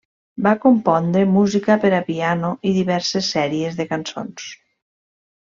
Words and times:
Va 0.45 0.53
compondre 0.61 1.25
música 1.33 1.75
per 1.83 1.91
a 1.99 2.01
piano 2.09 2.51
i 2.71 2.73
diverses 2.79 3.31
sèries 3.37 3.81
de 3.83 3.89
cançons. 3.93 4.51